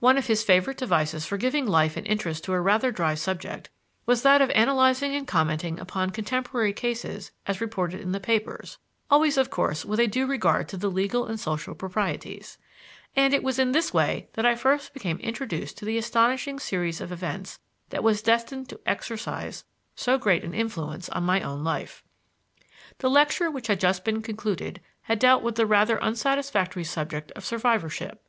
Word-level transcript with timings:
One 0.00 0.18
of 0.18 0.26
his 0.26 0.42
favorite 0.42 0.78
devices 0.78 1.26
for 1.26 1.36
giving 1.36 1.64
life 1.64 1.96
and 1.96 2.04
interest 2.08 2.42
to 2.42 2.52
a 2.54 2.60
rather 2.60 2.90
dry 2.90 3.14
subject 3.14 3.70
was 4.04 4.22
that 4.24 4.42
of 4.42 4.50
analyzing 4.50 5.14
and 5.14 5.28
commenting 5.28 5.78
upon 5.78 6.10
contemporary 6.10 6.72
cases 6.72 7.30
as 7.46 7.60
reported 7.60 8.00
in 8.00 8.10
the 8.10 8.18
papers 8.18 8.78
(always, 9.12 9.36
of 9.38 9.48
course, 9.48 9.84
with 9.84 10.00
a 10.00 10.08
due 10.08 10.26
regard 10.26 10.68
to 10.70 10.76
the 10.76 10.90
legal 10.90 11.24
and 11.24 11.38
social 11.38 11.76
proprieties); 11.76 12.58
and 13.14 13.32
it 13.32 13.44
was 13.44 13.60
in 13.60 13.70
this 13.70 13.94
way 13.94 14.28
that 14.32 14.44
I 14.44 14.56
first 14.56 14.92
became 14.92 15.18
introduced 15.18 15.78
to 15.78 15.84
the 15.84 15.98
astonishing 15.98 16.58
series 16.58 17.00
of 17.00 17.12
events 17.12 17.60
that 17.90 18.02
was 18.02 18.22
destined 18.22 18.68
to 18.70 18.80
exercise 18.86 19.62
so 19.94 20.18
great 20.18 20.42
an 20.42 20.52
influence 20.52 21.08
on 21.10 21.22
my 21.22 21.42
own 21.42 21.62
life. 21.62 22.02
The 22.98 23.08
lecture 23.08 23.52
which 23.52 23.68
had 23.68 23.78
just 23.78 24.04
been 24.04 24.20
concluded 24.20 24.80
had 25.02 25.20
dealt 25.20 25.44
with 25.44 25.54
the 25.54 25.64
rather 25.64 25.96
unsatisfactory 26.02 26.82
subject 26.82 27.30
of 27.36 27.44
survivorship. 27.44 28.26